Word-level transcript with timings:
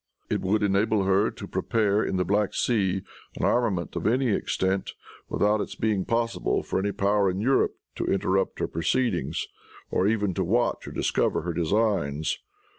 It 0.31 0.41
would 0.41 0.63
enable 0.63 1.03
her 1.03 1.29
to 1.29 1.47
prepare 1.47 2.03
in 2.03 2.17
the 2.17 2.25
Black 2.25 2.55
Sea 2.55 3.03
an 3.37 3.45
armament 3.45 3.95
of 3.95 4.07
any 4.07 4.29
extent, 4.29 4.93
without 5.29 5.61
its 5.61 5.75
being 5.75 6.05
possible 6.05 6.63
for 6.63 6.79
any 6.79 6.91
power 6.91 7.29
in 7.29 7.39
Europe 7.39 7.75
to 7.97 8.05
interrupt 8.11 8.57
her 8.57 8.67
proceedings, 8.67 9.45
or 9.91 10.07
even 10.07 10.33
to 10.33 10.43
watch 10.43 10.87
or 10.87 10.91
discover 10.91 11.41
her 11.43 11.53
designs. 11.53 12.39